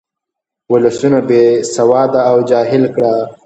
ولسونه 0.71 1.19
بې 1.29 1.43
سواده 1.75 2.19
او 2.29 2.37
جاهل 2.49 2.83
کړه. 2.95 3.15